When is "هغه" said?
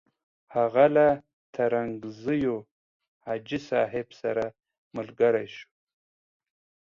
0.55-0.85